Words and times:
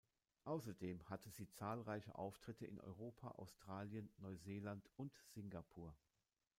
Außerdem 0.45 1.07
hatte 1.11 1.29
sie 1.29 1.47
zahlreiche 1.51 2.15
Auftritte 2.15 2.65
in 2.65 2.79
Europa, 2.81 3.27
Australien, 3.37 4.09
Neuseeland 4.17 4.89
und 4.97 5.13
Singapur. 5.27 5.95